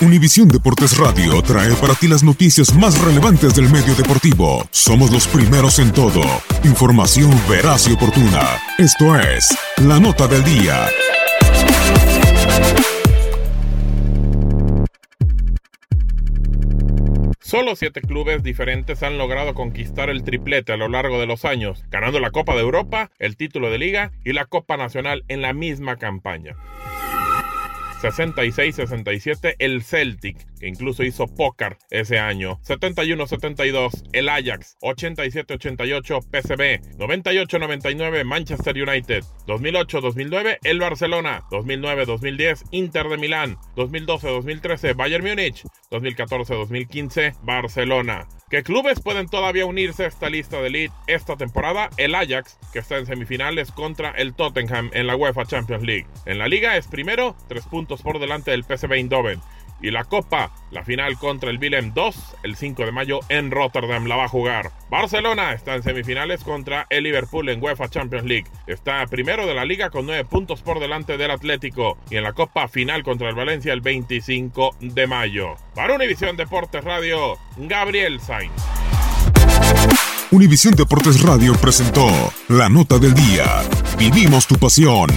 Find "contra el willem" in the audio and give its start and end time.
61.18-61.92